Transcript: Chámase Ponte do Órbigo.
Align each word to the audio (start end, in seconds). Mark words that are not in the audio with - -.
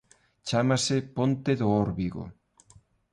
Chámase 0.47 0.97
Ponte 1.15 1.51
do 1.61 1.67
Órbigo. 1.85 2.23